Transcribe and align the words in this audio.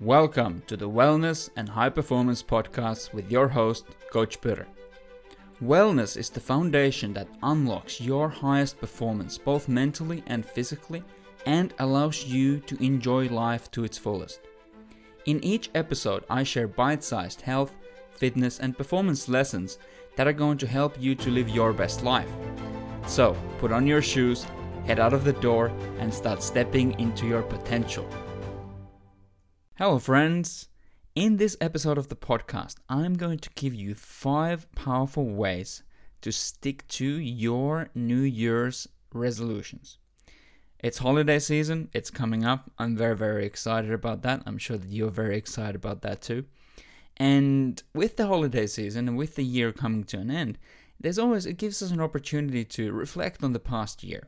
Welcome 0.00 0.62
to 0.68 0.76
the 0.76 0.88
Wellness 0.88 1.50
and 1.56 1.68
High 1.68 1.88
Performance 1.88 2.40
Podcast 2.40 3.12
with 3.12 3.32
your 3.32 3.48
host, 3.48 3.84
Coach 4.12 4.40
Peter. 4.40 4.68
Wellness 5.60 6.16
is 6.16 6.30
the 6.30 6.38
foundation 6.38 7.12
that 7.14 7.26
unlocks 7.42 8.00
your 8.00 8.28
highest 8.28 8.78
performance 8.78 9.36
both 9.38 9.66
mentally 9.66 10.22
and 10.28 10.46
physically 10.46 11.02
and 11.46 11.74
allows 11.80 12.24
you 12.24 12.60
to 12.60 12.80
enjoy 12.80 13.26
life 13.26 13.72
to 13.72 13.82
its 13.82 13.98
fullest. 13.98 14.42
In 15.26 15.42
each 15.42 15.68
episode, 15.74 16.22
I 16.30 16.44
share 16.44 16.68
bite 16.68 17.02
sized 17.02 17.40
health, 17.40 17.74
fitness, 18.12 18.60
and 18.60 18.78
performance 18.78 19.28
lessons 19.28 19.80
that 20.14 20.28
are 20.28 20.32
going 20.32 20.58
to 20.58 20.66
help 20.68 20.94
you 21.00 21.16
to 21.16 21.30
live 21.30 21.48
your 21.48 21.72
best 21.72 22.04
life. 22.04 22.30
So, 23.08 23.36
put 23.58 23.72
on 23.72 23.84
your 23.84 24.02
shoes, 24.02 24.46
head 24.86 25.00
out 25.00 25.12
of 25.12 25.24
the 25.24 25.32
door, 25.32 25.72
and 25.98 26.14
start 26.14 26.40
stepping 26.40 26.92
into 27.00 27.26
your 27.26 27.42
potential. 27.42 28.08
Hello, 29.78 30.00
friends. 30.00 30.66
In 31.14 31.36
this 31.36 31.56
episode 31.60 31.98
of 31.98 32.08
the 32.08 32.16
podcast, 32.16 32.78
I'm 32.88 33.14
going 33.14 33.38
to 33.38 33.50
give 33.54 33.72
you 33.72 33.94
five 33.94 34.66
powerful 34.72 35.26
ways 35.26 35.84
to 36.20 36.32
stick 36.32 36.84
to 36.88 37.04
your 37.04 37.88
New 37.94 38.22
Year's 38.22 38.88
resolutions. 39.14 39.98
It's 40.80 40.98
holiday 40.98 41.38
season, 41.38 41.90
it's 41.92 42.10
coming 42.10 42.44
up. 42.44 42.72
I'm 42.76 42.96
very, 42.96 43.14
very 43.14 43.46
excited 43.46 43.92
about 43.92 44.22
that. 44.22 44.42
I'm 44.46 44.58
sure 44.58 44.78
that 44.78 44.90
you're 44.90 45.12
very 45.12 45.36
excited 45.36 45.76
about 45.76 46.02
that 46.02 46.22
too. 46.22 46.46
And 47.16 47.80
with 47.94 48.16
the 48.16 48.26
holiday 48.26 48.66
season 48.66 49.06
and 49.06 49.16
with 49.16 49.36
the 49.36 49.44
year 49.44 49.70
coming 49.70 50.02
to 50.06 50.18
an 50.18 50.32
end, 50.32 50.58
there's 50.98 51.20
always, 51.20 51.46
it 51.46 51.56
gives 51.56 51.84
us 51.84 51.92
an 51.92 52.00
opportunity 52.00 52.64
to 52.64 52.90
reflect 52.90 53.44
on 53.44 53.52
the 53.52 53.60
past 53.60 54.02
year. 54.02 54.26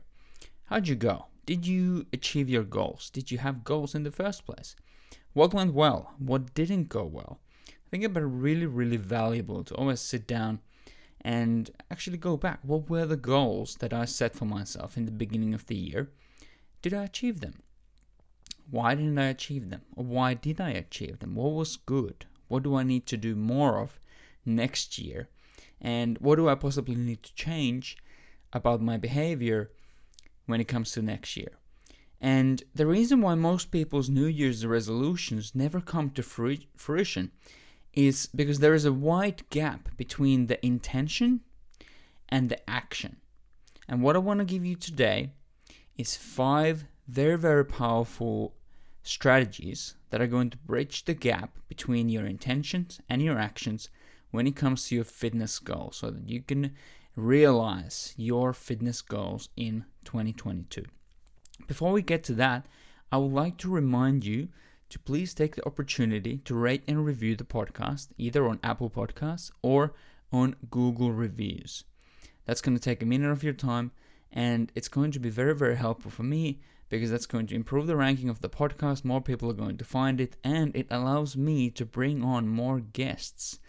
How'd 0.67 0.87
you 0.87 0.95
go? 0.95 1.25
Did 1.45 1.67
you 1.67 2.05
achieve 2.13 2.49
your 2.49 2.63
goals? 2.63 3.09
Did 3.09 3.31
you 3.31 3.39
have 3.39 3.65
goals 3.65 3.93
in 3.93 4.03
the 4.03 4.11
first 4.11 4.45
place? 4.45 4.77
What 5.33 5.53
went 5.53 5.73
well? 5.73 6.13
What 6.17 6.53
didn't 6.53 6.89
go 6.89 7.05
well? 7.05 7.39
I 7.67 7.89
think 7.89 8.03
it's 8.03 8.15
really, 8.15 8.65
really 8.65 8.97
valuable 8.97 9.63
to 9.63 9.75
always 9.75 10.01
sit 10.01 10.27
down 10.27 10.59
and 11.21 11.69
actually 11.89 12.17
go 12.17 12.35
back. 12.35 12.59
What 12.63 12.89
were 12.89 13.05
the 13.05 13.15
goals 13.15 13.75
that 13.75 13.93
I 13.93 14.05
set 14.05 14.35
for 14.35 14.45
myself 14.45 14.97
in 14.97 15.05
the 15.05 15.11
beginning 15.11 15.53
of 15.53 15.67
the 15.67 15.75
year? 15.75 16.09
Did 16.81 16.93
I 16.93 17.05
achieve 17.05 17.39
them? 17.39 17.61
Why 18.69 18.95
didn't 18.95 19.19
I 19.19 19.27
achieve 19.27 19.69
them? 19.69 19.81
Or 19.95 20.03
why 20.03 20.33
did 20.33 20.59
I 20.59 20.71
achieve 20.71 21.19
them? 21.19 21.35
What 21.35 21.53
was 21.53 21.77
good? 21.77 22.25
What 22.47 22.63
do 22.63 22.75
I 22.75 22.83
need 22.83 23.05
to 23.07 23.17
do 23.17 23.35
more 23.35 23.79
of 23.79 23.99
next 24.45 24.97
year? 24.97 25.29
And 25.79 26.17
what 26.19 26.35
do 26.35 26.49
I 26.49 26.55
possibly 26.55 26.95
need 26.95 27.23
to 27.23 27.35
change 27.35 27.97
about 28.51 28.81
my 28.81 28.97
behavior 28.97 29.71
when 30.45 30.59
it 30.59 30.67
comes 30.67 30.91
to 30.93 31.01
next 31.01 31.37
year? 31.37 31.60
And 32.23 32.63
the 32.75 32.85
reason 32.85 33.19
why 33.19 33.33
most 33.33 33.71
people's 33.71 34.07
New 34.07 34.27
Year's 34.27 34.63
resolutions 34.63 35.55
never 35.55 35.81
come 35.81 36.11
to 36.11 36.21
fruition 36.21 37.31
is 37.93 38.27
because 38.27 38.59
there 38.59 38.75
is 38.75 38.85
a 38.85 38.93
wide 38.93 39.49
gap 39.49 39.89
between 39.97 40.45
the 40.45 40.63
intention 40.63 41.41
and 42.29 42.47
the 42.49 42.69
action. 42.69 43.17
And 43.87 44.03
what 44.03 44.15
I 44.15 44.19
want 44.19 44.39
to 44.39 44.45
give 44.45 44.63
you 44.63 44.75
today 44.75 45.31
is 45.97 46.15
five 46.15 46.85
very, 47.07 47.39
very 47.39 47.65
powerful 47.65 48.53
strategies 49.01 49.95
that 50.11 50.21
are 50.21 50.27
going 50.27 50.51
to 50.51 50.57
bridge 50.57 51.05
the 51.05 51.15
gap 51.15 51.57
between 51.67 52.07
your 52.07 52.27
intentions 52.27 53.01
and 53.09 53.23
your 53.23 53.39
actions 53.39 53.89
when 54.29 54.45
it 54.45 54.55
comes 54.55 54.87
to 54.87 54.95
your 54.95 55.03
fitness 55.03 55.57
goals 55.57 55.97
so 55.97 56.11
that 56.11 56.29
you 56.29 56.41
can 56.43 56.75
realize 57.15 58.13
your 58.15 58.53
fitness 58.53 59.01
goals 59.01 59.49
in 59.57 59.85
2022. 60.05 60.85
Before 61.67 61.91
we 61.91 62.01
get 62.01 62.23
to 62.25 62.33
that, 62.33 62.65
I 63.11 63.17
would 63.17 63.31
like 63.31 63.57
to 63.57 63.69
remind 63.69 64.25
you 64.25 64.49
to 64.89 64.99
please 64.99 65.33
take 65.33 65.55
the 65.55 65.65
opportunity 65.65 66.37
to 66.39 66.55
rate 66.55 66.83
and 66.87 67.05
review 67.05 67.35
the 67.35 67.43
podcast 67.43 68.09
either 68.17 68.47
on 68.47 68.59
Apple 68.63 68.89
Podcasts 68.89 69.51
or 69.61 69.93
on 70.31 70.55
Google 70.69 71.11
Reviews. 71.11 71.85
That's 72.45 72.61
going 72.61 72.77
to 72.77 72.83
take 72.83 73.01
a 73.01 73.05
minute 73.05 73.31
of 73.31 73.43
your 73.43 73.53
time 73.53 73.91
and 74.31 74.71
it's 74.75 74.87
going 74.87 75.11
to 75.11 75.19
be 75.19 75.29
very, 75.29 75.55
very 75.55 75.75
helpful 75.75 76.11
for 76.11 76.23
me 76.23 76.59
because 76.89 77.09
that's 77.09 77.25
going 77.25 77.47
to 77.47 77.55
improve 77.55 77.87
the 77.87 77.95
ranking 77.95 78.29
of 78.29 78.41
the 78.41 78.49
podcast. 78.49 79.05
More 79.05 79.21
people 79.21 79.49
are 79.49 79.53
going 79.53 79.77
to 79.77 79.85
find 79.85 80.19
it, 80.19 80.35
and 80.43 80.75
it 80.75 80.87
allows 80.89 81.37
me 81.37 81.69
to 81.71 81.85
bring 81.85 82.23
on 82.23 82.47
more 82.47 82.79
guests 82.81 83.59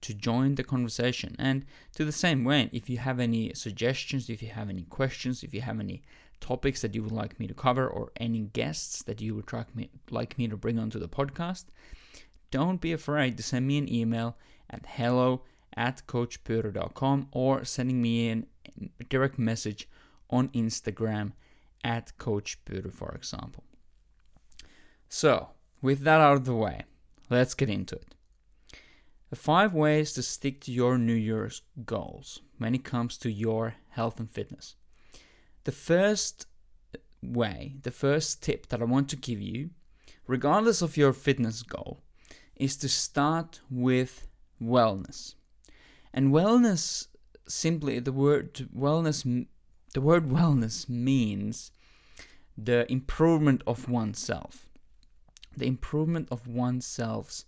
to 0.00 0.14
join 0.14 0.54
the 0.54 0.62
conversation. 0.62 1.34
And 1.38 1.64
to 1.96 2.04
the 2.04 2.12
same 2.12 2.44
way, 2.44 2.70
if 2.72 2.88
you 2.88 2.98
have 2.98 3.18
any 3.18 3.52
suggestions, 3.54 4.30
if 4.30 4.42
you 4.42 4.50
have 4.50 4.70
any 4.70 4.82
questions, 4.82 5.42
if 5.42 5.52
you 5.52 5.60
have 5.60 5.80
any 5.80 6.02
topics 6.40 6.82
that 6.82 6.94
you 6.94 7.02
would 7.02 7.12
like 7.12 7.38
me 7.38 7.46
to 7.46 7.54
cover 7.54 7.86
or 7.86 8.12
any 8.16 8.40
guests 8.40 9.02
that 9.04 9.20
you 9.20 9.34
would 9.34 9.50
me, 9.74 9.90
like 10.10 10.38
me 10.38 10.48
to 10.48 10.56
bring 10.56 10.78
onto 10.78 10.98
the 10.98 11.08
podcast, 11.08 11.64
don't 12.50 12.80
be 12.80 12.92
afraid 12.92 13.36
to 13.36 13.42
send 13.42 13.66
me 13.66 13.78
an 13.78 13.92
email 13.92 14.36
at 14.70 14.86
hello 14.86 15.42
at 15.76 16.06
coachpuro.com 16.06 17.28
or 17.32 17.64
sending 17.64 18.02
me 18.02 18.30
a 18.30 19.04
direct 19.08 19.38
message 19.38 19.88
on 20.30 20.48
Instagram 20.50 21.32
at 21.84 22.12
coachpuro, 22.18 22.92
for 22.92 23.12
example. 23.14 23.64
So, 25.08 25.50
with 25.80 26.00
that 26.00 26.20
out 26.20 26.36
of 26.36 26.44
the 26.44 26.54
way, 26.54 26.84
let's 27.30 27.54
get 27.54 27.70
into 27.70 27.96
it. 27.96 28.14
The 29.30 29.36
five 29.36 29.74
ways 29.74 30.12
to 30.14 30.22
stick 30.22 30.60
to 30.62 30.72
your 30.72 30.98
New 30.98 31.14
Year's 31.14 31.62
goals 31.84 32.40
when 32.56 32.74
it 32.74 32.84
comes 32.84 33.18
to 33.18 33.30
your 33.30 33.74
health 33.90 34.18
and 34.18 34.30
fitness. 34.30 34.74
The 35.68 35.72
first 35.72 36.46
way, 37.22 37.76
the 37.82 37.90
first 37.90 38.42
tip 38.42 38.68
that 38.68 38.80
I 38.80 38.86
want 38.86 39.10
to 39.10 39.16
give 39.16 39.42
you, 39.42 39.68
regardless 40.26 40.80
of 40.80 40.96
your 40.96 41.12
fitness 41.12 41.62
goal, 41.62 42.00
is 42.56 42.74
to 42.78 42.88
start 42.88 43.60
with 43.70 44.26
wellness. 44.62 45.34
And 46.14 46.32
wellness 46.32 47.08
simply 47.46 47.98
the 47.98 48.14
word 48.14 48.54
wellness 48.74 49.46
the 49.92 50.00
word 50.00 50.30
wellness 50.30 50.88
means 50.88 51.70
the 52.56 52.90
improvement 52.90 53.62
of 53.66 53.90
oneself. 53.90 54.66
The 55.54 55.66
improvement 55.66 56.28
of 56.30 56.48
oneself's 56.48 57.44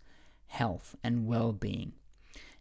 health 0.48 0.94
and 1.02 1.26
well-being. 1.26 1.94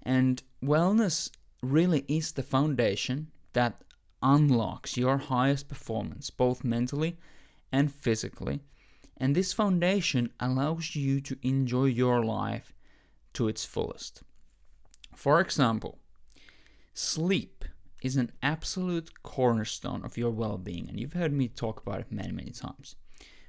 And 0.04 0.42
wellness 0.64 1.30
really 1.62 2.06
is 2.08 2.32
the 2.32 2.44
foundation 2.44 3.32
that 3.52 3.84
unlocks 4.22 4.98
your 4.98 5.18
highest 5.18 5.68
performance, 5.68 6.30
both 6.30 6.64
mentally 6.64 7.18
and 7.72 7.92
physically. 7.94 8.62
And 9.18 9.36
this 9.36 9.54
foundation 9.54 10.32
allows 10.40 10.96
you 10.96 11.20
to 11.22 11.38
enjoy 11.42 11.86
your 11.86 12.24
life 12.24 12.74
to 13.34 13.48
its 13.48 13.66
fullest. 13.66 14.24
For 15.16 15.42
example, 15.42 16.00
sleep 16.94 17.66
is 18.02 18.16
an 18.16 18.32
absolute 18.42 19.22
cornerstone 19.24 20.06
of 20.06 20.18
your 20.18 20.32
well 20.32 20.58
being, 20.58 20.88
and 20.88 21.00
you've 21.00 21.14
heard 21.14 21.34
me 21.34 21.48
talk 21.48 21.82
about 21.82 22.00
it 22.00 22.12
many, 22.12 22.32
many 22.32 22.52
times. 22.52 22.96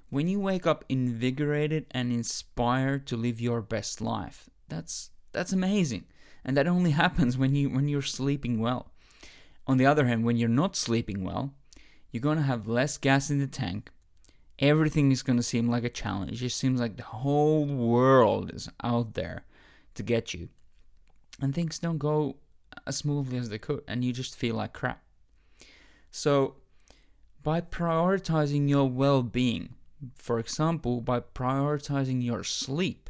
When 0.09 0.27
you 0.27 0.41
wake 0.41 0.67
up 0.67 0.85
invigorated 0.89 1.87
and 1.93 2.13
inspired 2.13 3.07
to 3.07 3.17
live 3.17 3.41
your 3.41 3.63
best 3.63 4.01
life, 4.01 4.51
that's 4.69 5.11
that's 5.33 5.53
amazing. 5.53 6.05
And 6.45 6.57
that 6.57 6.67
only 6.67 6.91
happens 7.03 7.39
when 7.39 7.55
you 7.55 7.71
when 7.71 7.89
you're 7.89 8.03
sleeping 8.03 8.59
well. 8.59 8.91
On 9.71 9.77
the 9.77 9.87
other 9.87 10.09
hand, 10.09 10.25
when 10.25 10.37
you're 10.37 10.49
not 10.49 10.75
sleeping 10.75 11.23
well, 11.23 11.55
you're 12.11 12.21
going 12.21 12.39
to 12.39 12.43
have 12.43 12.67
less 12.67 12.99
gas 12.99 13.31
in 13.31 13.39
the 13.39 13.47
tank. 13.47 13.93
Everything 14.59 15.13
is 15.13 15.23
going 15.23 15.37
to 15.37 15.45
seem 15.45 15.71
like 15.71 15.85
a 15.85 15.89
challenge. 15.89 16.33
It 16.33 16.47
just 16.47 16.59
seems 16.59 16.81
like 16.81 16.97
the 16.97 17.05
whole 17.05 17.67
world 17.67 18.53
is 18.53 18.69
out 18.83 19.15
there 19.15 19.45
to 19.95 20.03
get 20.03 20.35
you. 20.35 20.49
And 21.41 21.55
things 21.55 21.79
don't 21.79 21.99
go 21.99 22.39
as 22.85 22.97
smoothly 22.97 23.39
as 23.39 23.49
they 23.49 23.59
could, 23.59 23.85
and 23.87 24.05
you 24.05 24.13
just 24.13 24.35
feel 24.35 24.57
like 24.57 24.73
crap. 24.73 25.05
So, 26.11 26.57
by 27.45 27.61
prioritizing 27.61 28.69
your 28.69 28.91
well 28.91 29.23
being, 29.23 29.77
for 30.17 30.41
example, 30.41 31.01
by 31.01 31.21
prioritizing 31.21 32.25
your 32.25 32.43
sleep, 32.43 33.09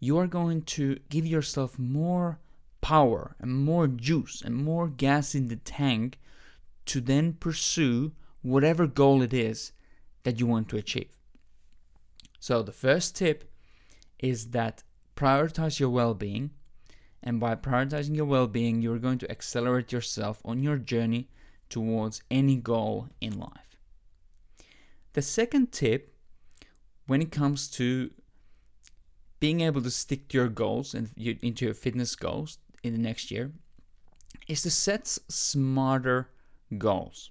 you 0.00 0.16
are 0.16 0.26
going 0.26 0.62
to 0.76 1.00
give 1.10 1.26
yourself 1.26 1.78
more 1.78 2.38
power 2.86 3.34
and 3.40 3.52
more 3.52 3.88
juice 3.88 4.40
and 4.40 4.54
more 4.54 4.86
gas 4.86 5.34
in 5.34 5.48
the 5.48 5.56
tank 5.56 6.20
to 6.84 7.00
then 7.00 7.32
pursue 7.32 8.12
whatever 8.42 8.86
goal 8.86 9.22
it 9.22 9.34
is 9.34 9.72
that 10.22 10.38
you 10.38 10.46
want 10.46 10.68
to 10.68 10.76
achieve. 10.76 11.16
So, 12.38 12.62
the 12.62 12.70
first 12.70 13.16
tip 13.16 13.50
is 14.20 14.50
that 14.50 14.84
prioritize 15.16 15.80
your 15.80 15.90
well 15.90 16.14
being. 16.14 16.50
And 17.24 17.40
by 17.40 17.56
prioritizing 17.56 18.14
your 18.14 18.26
well 18.26 18.46
being, 18.46 18.80
you're 18.80 19.00
going 19.00 19.18
to 19.18 19.30
accelerate 19.32 19.90
yourself 19.90 20.40
on 20.44 20.62
your 20.62 20.76
journey 20.76 21.28
towards 21.68 22.22
any 22.30 22.54
goal 22.54 23.08
in 23.20 23.36
life. 23.36 23.80
The 25.14 25.22
second 25.22 25.72
tip, 25.72 26.14
when 27.08 27.20
it 27.20 27.32
comes 27.32 27.68
to 27.70 28.12
being 29.40 29.60
able 29.60 29.82
to 29.82 29.90
stick 29.90 30.28
to 30.28 30.38
your 30.38 30.48
goals 30.48 30.94
and 30.94 31.10
into 31.16 31.64
your 31.64 31.74
fitness 31.74 32.14
goals, 32.14 32.58
in 32.86 32.94
the 32.94 33.08
next 33.08 33.30
year 33.30 33.52
is 34.48 34.62
to 34.62 34.70
set 34.70 35.06
smarter 35.06 36.30
goals. 36.78 37.30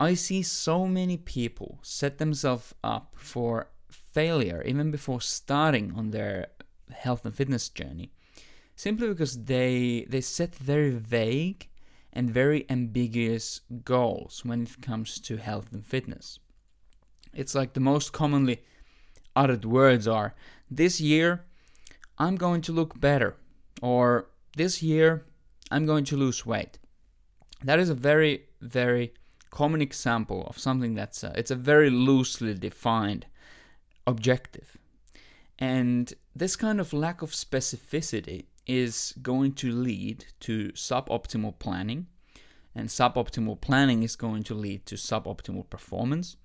I 0.00 0.14
see 0.14 0.42
so 0.42 0.86
many 0.86 1.16
people 1.16 1.78
set 1.82 2.18
themselves 2.18 2.74
up 2.82 3.14
for 3.16 3.68
failure, 3.88 4.62
even 4.66 4.90
before 4.90 5.20
starting 5.20 5.92
on 5.94 6.10
their 6.10 6.48
health 6.90 7.24
and 7.24 7.34
fitness 7.34 7.68
journey, 7.68 8.10
simply 8.74 9.08
because 9.08 9.44
they 9.44 10.06
they 10.08 10.20
set 10.20 10.54
very 10.54 10.90
vague 10.90 11.68
and 12.12 12.30
very 12.30 12.66
ambiguous 12.68 13.60
goals 13.84 14.44
when 14.44 14.62
it 14.62 14.82
comes 14.82 15.18
to 15.20 15.36
health 15.36 15.72
and 15.72 15.86
fitness. 15.86 16.38
It's 17.32 17.54
like 17.54 17.72
the 17.72 17.80
most 17.80 18.12
commonly 18.12 18.62
uttered 19.34 19.64
words 19.64 20.06
are 20.06 20.34
this 20.70 21.00
year 21.00 21.44
I'm 22.18 22.36
going 22.36 22.60
to 22.62 22.72
look 22.72 23.00
better 23.00 23.36
or 23.82 24.30
this 24.56 24.82
year 24.82 25.26
I'm 25.70 25.84
going 25.84 26.04
to 26.04 26.16
lose 26.16 26.46
weight. 26.46 26.78
That 27.62 27.78
is 27.78 27.90
a 27.90 27.94
very 27.94 28.44
very 28.62 29.12
common 29.50 29.82
example 29.82 30.46
of 30.46 30.58
something 30.58 30.94
that's 30.94 31.22
a, 31.22 31.32
it's 31.36 31.50
a 31.50 31.56
very 31.56 31.90
loosely 31.90 32.54
defined 32.54 33.26
objective. 34.06 34.78
And 35.58 36.12
this 36.34 36.56
kind 36.56 36.80
of 36.80 36.92
lack 36.92 37.22
of 37.22 37.30
specificity 37.30 38.46
is 38.66 39.14
going 39.22 39.52
to 39.52 39.70
lead 39.70 40.24
to 40.40 40.70
suboptimal 40.70 41.58
planning, 41.58 42.06
and 42.74 42.88
suboptimal 42.88 43.60
planning 43.60 44.02
is 44.02 44.16
going 44.16 44.42
to 44.44 44.54
lead 44.54 44.86
to 44.86 44.94
suboptimal 44.94 45.68
performance. 45.68 46.36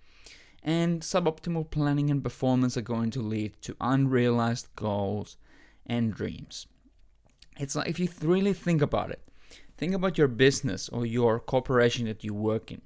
And 0.64 1.02
suboptimal 1.02 1.70
planning 1.70 2.10
and 2.10 2.22
performance 2.22 2.76
are 2.76 2.82
going 2.82 3.12
to 3.12 3.22
lead 3.22 3.62
to 3.62 3.78
unrealized 3.80 4.68
goals 4.76 5.38
and 5.86 6.14
dreams. 6.14 6.68
It's 7.60 7.76
like 7.76 7.90
if 7.90 8.00
you 8.00 8.10
really 8.22 8.54
think 8.54 8.82
about 8.82 9.12
it, 9.12 9.22
think 9.78 9.94
about 9.94 10.18
your 10.18 10.28
business 10.28 10.90
or 10.90 11.06
your 11.06 11.40
corporation 11.40 12.06
that 12.06 12.24
you 12.24 12.34
work 12.34 12.72
in. 12.72 12.82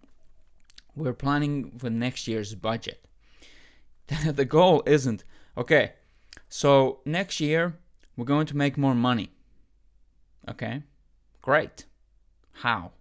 We're 0.95 1.13
planning 1.13 1.71
for 1.77 1.89
next 1.89 2.27
year's 2.27 2.56
budget. 2.56 3.06
the 4.25 4.45
goal 4.45 4.83
isn't, 4.85 5.23
okay, 5.57 5.94
so 6.50 7.00
next 7.06 7.39
year 7.39 7.77
we're 8.15 8.25
going 8.25 8.47
to 8.47 8.57
make 8.57 8.77
more 8.77 8.95
money. 8.95 9.31
Okay, 10.50 10.83
great. 11.41 11.85
How? 12.51 12.91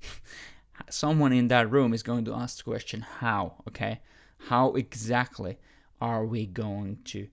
Someone 0.90 1.32
in 1.32 1.48
that 1.48 1.70
room 1.70 1.92
is 1.92 2.02
going 2.02 2.24
to 2.26 2.34
ask 2.34 2.58
the 2.58 2.64
question, 2.64 3.00
how? 3.00 3.62
Okay, 3.68 4.00
how 4.48 4.74
exactly 4.74 5.58
are 6.00 6.24
we 6.24 6.46
going 6.46 6.98
to 7.04 7.28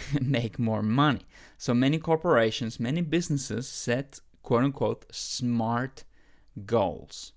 make 0.20 0.58
more 0.58 0.82
money? 0.82 1.26
So 1.58 1.74
many 1.74 1.98
corporations, 1.98 2.80
many 2.80 3.00
businesses 3.00 3.68
set 3.68 4.20
quote 4.42 4.64
unquote 4.64 5.06
smart 5.14 6.04
goals. 6.66 7.32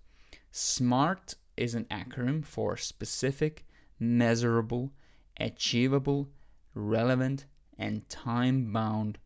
SMART 0.52 1.36
is 1.58 1.76
an 1.76 1.86
acronym 1.86 2.44
for 2.44 2.78
specific, 2.78 3.66
measurable, 4.00 4.92
achievable, 5.40 6.30
relevant, 6.74 7.46
and 7.78 8.08
time 8.10 8.72
bound 8.72 9.18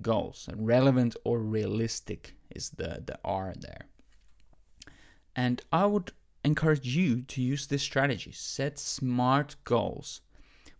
goals. 0.00 0.48
And 0.50 0.66
relevant 0.66 1.16
or 1.24 1.40
realistic 1.40 2.34
is 2.50 2.70
the, 2.70 3.02
the 3.04 3.18
R 3.24 3.54
there. 3.58 3.86
And 5.34 5.62
I 5.72 5.86
would 5.86 6.12
encourage 6.44 6.86
you 6.86 7.22
to 7.22 7.42
use 7.42 7.66
this 7.66 7.82
strategy. 7.82 8.32
Set 8.32 8.78
smart 8.78 9.56
goals 9.64 10.20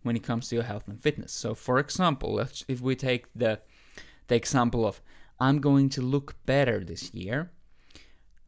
when 0.03 0.15
it 0.15 0.23
comes 0.23 0.49
to 0.49 0.55
your 0.55 0.63
health 0.63 0.87
and 0.87 1.01
fitness. 1.01 1.31
So 1.31 1.55
for 1.55 1.79
example, 1.79 2.39
if 2.39 2.81
we 2.81 2.95
take 2.95 3.25
the 3.35 3.59
the 4.27 4.35
example 4.35 4.85
of 4.85 5.01
I'm 5.39 5.59
going 5.59 5.89
to 5.89 6.01
look 6.01 6.35
better 6.45 6.83
this 6.83 7.13
year, 7.13 7.51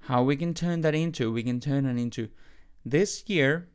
how 0.01 0.23
we 0.23 0.35
can 0.35 0.53
turn 0.53 0.81
that 0.81 0.95
into, 0.95 1.31
we 1.31 1.43
can 1.43 1.59
turn 1.59 1.85
it 1.85 1.97
into 1.99 2.29
this 2.85 3.23
year 3.27 3.67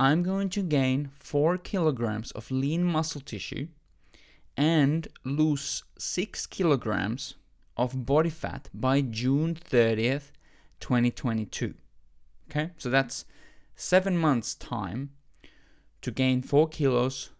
I'm 0.00 0.22
going 0.22 0.48
to 0.50 0.62
gain 0.62 1.10
4 1.14 1.58
kilograms 1.58 2.30
of 2.30 2.52
lean 2.52 2.84
muscle 2.84 3.20
tissue 3.20 3.66
and 4.56 5.08
lose 5.24 5.82
6 5.98 6.46
kilograms 6.46 7.34
of 7.76 8.06
body 8.06 8.30
fat 8.30 8.68
by 8.72 9.00
June 9.00 9.56
30th, 9.56 10.30
2022. 10.78 11.74
Okay, 12.48 12.70
so 12.78 12.88
that's 12.90 13.24
seven 13.74 14.16
months' 14.16 14.54
time 14.54 15.10
to 16.02 16.10
gain 16.10 16.42
4 16.42 16.68
kilos 16.68 17.30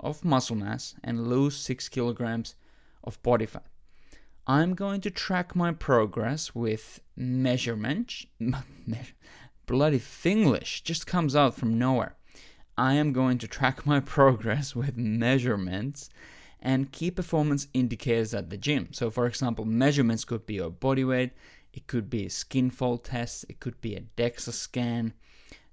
of 0.00 0.24
muscle 0.24 0.56
mass 0.56 0.94
and 1.02 1.28
lose 1.28 1.56
6 1.56 1.88
kilograms 1.88 2.54
of 3.02 3.22
body 3.22 3.46
fat. 3.46 3.66
I'm 4.46 4.74
going 4.74 5.00
to 5.02 5.10
track 5.10 5.56
my 5.56 5.72
progress 5.72 6.54
with 6.54 7.00
measurement, 7.16 8.26
bloody 9.66 9.98
Finglish 9.98 10.82
just 10.82 11.06
comes 11.06 11.34
out 11.34 11.54
from 11.54 11.78
nowhere. 11.78 12.16
I 12.76 12.94
am 12.94 13.12
going 13.12 13.38
to 13.38 13.48
track 13.48 13.86
my 13.86 14.00
progress 14.16 14.76
with 14.76 14.96
measurements 14.96 16.10
and 16.60 16.92
key 16.92 17.10
performance 17.10 17.68
indicators 17.72 18.34
at 18.34 18.50
the 18.50 18.56
gym. 18.56 18.88
So, 18.92 19.10
for 19.10 19.26
example, 19.26 19.64
measurements 19.64 20.24
could 20.24 20.46
be 20.46 20.54
your 20.54 20.70
body 20.70 21.04
weight, 21.04 21.32
it 21.72 21.86
could 21.86 22.10
be 22.10 22.26
a 22.26 22.30
skin 22.30 22.70
fold 22.70 23.04
test, 23.04 23.44
it 23.48 23.60
could 23.60 23.80
be 23.80 23.94
a 23.94 24.02
DEXA 24.16 24.52
scan 24.52 25.14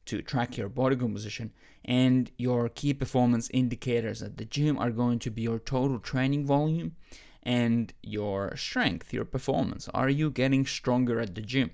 to 0.06 0.21
track 0.21 0.57
your 0.57 0.69
body 0.69 0.95
composition, 0.95 1.51
and 1.86 2.31
your 2.38 2.69
key 2.69 2.94
performance 2.94 3.50
indicators 3.53 4.21
at 4.21 4.38
the 4.38 4.45
gym 4.45 4.77
are 4.77 4.92
going 4.92 5.19
to 5.19 5.31
be 5.31 5.42
your 5.44 5.59
total 5.59 6.00
training 6.00 6.45
volume 6.45 6.95
and 7.44 7.94
your 8.03 8.56
strength, 8.56 9.13
your 9.13 9.25
performance. 9.25 9.88
Are 9.94 10.09
you 10.09 10.30
getting 10.30 10.65
stronger 10.65 11.19
at 11.19 11.36
the 11.36 11.42
gym? 11.42 11.71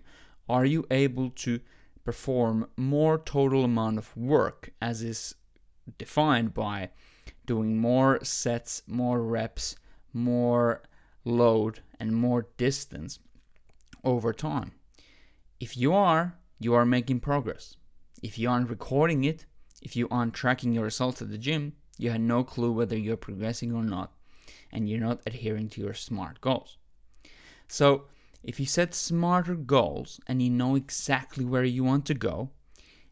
Are 0.47 0.65
you 0.65 0.85
able 0.89 1.29
to 1.31 1.59
perform 2.03 2.69
more 2.77 3.17
total 3.17 3.65
amount 3.65 3.97
of 3.97 4.15
work 4.15 4.69
as 4.81 5.01
is 5.03 5.35
defined 5.97 6.53
by 6.53 6.89
doing 7.45 7.77
more 7.77 8.23
sets, 8.23 8.81
more 8.87 9.21
reps, 9.21 9.75
more 10.13 10.83
load, 11.25 11.81
and 11.99 12.15
more 12.15 12.47
distance 12.57 13.19
over 14.03 14.31
time. 14.33 14.71
If 15.59 15.75
you 15.75 15.93
are, 15.93 16.37
you 16.59 16.73
are 16.73 16.85
making 16.85 17.19
progress. 17.19 17.75
If 18.21 18.37
you 18.37 18.49
aren't 18.49 18.69
recording 18.69 19.23
it, 19.23 19.45
if 19.81 19.95
you 19.95 20.07
aren't 20.09 20.33
tracking 20.33 20.73
your 20.73 20.85
results 20.85 21.21
at 21.21 21.29
the 21.29 21.37
gym, 21.37 21.73
you 21.97 22.11
have 22.11 22.21
no 22.21 22.43
clue 22.43 22.71
whether 22.71 22.97
you're 22.97 23.17
progressing 23.17 23.73
or 23.73 23.83
not, 23.83 24.13
and 24.71 24.89
you're 24.89 24.99
not 24.99 25.21
adhering 25.25 25.69
to 25.69 25.81
your 25.81 25.93
SMART 25.93 26.41
goals. 26.41 26.77
So, 27.67 28.05
if 28.43 28.59
you 28.59 28.65
set 28.65 28.93
smarter 28.93 29.55
goals 29.55 30.19
and 30.27 30.41
you 30.41 30.49
know 30.49 30.75
exactly 30.75 31.43
where 31.43 31.63
you 31.63 31.83
want 31.83 32.05
to 32.05 32.13
go, 32.13 32.51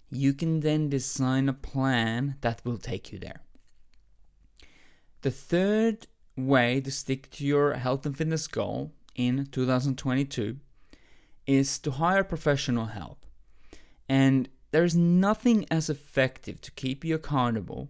you 0.09 0.33
can 0.33 0.61
then 0.61 0.89
design 0.89 1.49
a 1.49 1.53
plan 1.53 2.35
that 2.41 2.63
will 2.63 2.77
take 2.77 3.11
you 3.11 3.19
there. 3.19 3.41
The 5.21 5.31
third 5.31 6.07
way 6.37 6.79
to 6.81 6.91
stick 6.91 7.29
to 7.31 7.45
your 7.45 7.73
health 7.73 8.05
and 8.05 8.15
fitness 8.15 8.47
goal 8.47 8.93
in 9.15 9.47
2022 9.47 10.57
is 11.47 11.79
to 11.79 11.91
hire 11.91 12.23
professional 12.23 12.85
help. 12.85 13.25
And 14.07 14.49
there's 14.71 14.95
nothing 14.95 15.65
as 15.71 15.89
effective 15.89 16.61
to 16.61 16.71
keep 16.71 17.05
you 17.05 17.15
accountable 17.15 17.89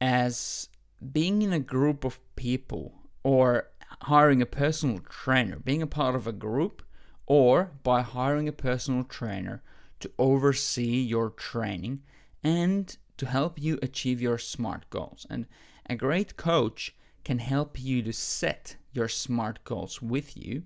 as 0.00 0.68
being 1.12 1.42
in 1.42 1.52
a 1.52 1.60
group 1.60 2.04
of 2.04 2.18
people 2.36 2.94
or 3.22 3.68
hiring 4.02 4.40
a 4.40 4.46
personal 4.46 4.98
trainer, 5.08 5.56
being 5.56 5.82
a 5.82 5.86
part 5.86 6.14
of 6.14 6.26
a 6.26 6.32
group, 6.32 6.82
or 7.26 7.72
by 7.82 8.02
hiring 8.02 8.48
a 8.48 8.52
personal 8.52 9.04
trainer 9.04 9.62
to 10.00 10.10
oversee 10.18 11.00
your 11.00 11.30
training 11.30 12.02
and 12.42 12.96
to 13.16 13.26
help 13.26 13.60
you 13.60 13.78
achieve 13.82 14.20
your 14.20 14.38
SMART 14.38 14.88
goals. 14.90 15.26
And 15.28 15.46
a 15.86 15.94
great 15.94 16.36
coach 16.36 16.94
can 17.24 17.38
help 17.38 17.78
you 17.78 18.02
to 18.02 18.12
set 18.12 18.76
your 18.92 19.08
SMART 19.08 19.62
goals 19.64 20.00
with 20.00 20.36
you. 20.36 20.62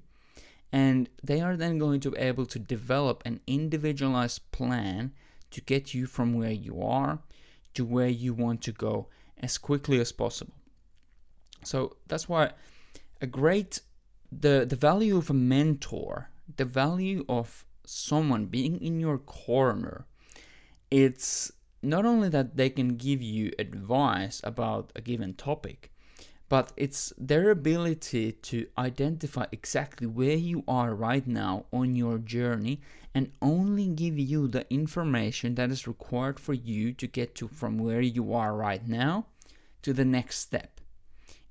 And 0.73 1.09
they 1.23 1.41
are 1.41 1.57
then 1.57 1.79
going 1.79 2.00
to 2.00 2.12
be 2.12 2.19
able 2.19 2.47
to 2.47 2.59
develop 2.59 3.23
an 3.25 3.41
individualized 3.47 4.50
plan 4.53 5.12
to 5.54 5.61
get 5.62 5.94
you 5.94 6.06
from 6.06 6.34
where 6.34 6.52
you 6.52 6.82
are 6.82 7.20
to 7.75 7.84
where 7.84 8.08
you 8.08 8.32
want 8.32 8.62
to 8.62 8.73
go 8.73 9.08
as 9.38 9.58
quickly 9.58 10.00
as 10.00 10.12
possible. 10.12 10.54
So 11.64 11.96
that's 12.06 12.28
why 12.28 12.52
a 13.20 13.26
great 13.26 13.80
the 14.30 14.66
the 14.68 14.76
value 14.76 15.16
of 15.16 15.30
a 15.30 15.34
mentor, 15.34 16.30
the 16.56 16.64
value 16.64 17.25
of 17.28 17.64
someone 17.84 18.46
being 18.46 18.80
in 18.80 19.00
your 19.00 19.18
corner, 19.18 20.06
it's 20.90 21.52
not 21.82 22.06
only 22.06 22.28
that 22.30 22.56
they 22.56 22.70
can 22.70 22.96
give 22.96 23.20
you 23.23 23.52
advice 23.58 24.40
about 24.44 24.90
a 24.96 25.00
given 25.00 25.34
topic, 25.34 25.92
but 26.54 26.70
it's 26.76 27.12
their 27.18 27.50
ability 27.50 28.30
to 28.30 28.64
identify 28.78 29.44
exactly 29.50 30.06
where 30.06 30.37
you 30.37 30.62
are 30.68 30.94
right 30.94 31.26
now 31.26 31.64
on 31.73 31.96
your 31.96 32.16
journey 32.16 32.80
and 33.12 33.32
only 33.42 33.88
give 33.88 34.16
you 34.16 34.46
the 34.46 34.64
information 34.73 35.56
that 35.56 35.73
is 35.73 35.88
required 35.88 36.38
for 36.38 36.54
you 36.54 36.92
to 36.92 37.08
get 37.08 37.34
to 37.34 37.49
from 37.49 37.76
where 37.76 38.00
you 38.00 38.32
are 38.32 38.54
right 38.54 38.87
now 38.87 39.26
to 39.82 39.92
the 39.92 40.04
next 40.04 40.38
step. 40.38 40.80